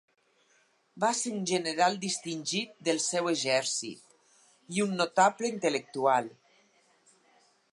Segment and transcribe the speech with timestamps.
[1.01, 4.17] Va ser un general distingit del seu exèrcit
[4.79, 6.31] i un notable intel·lectual.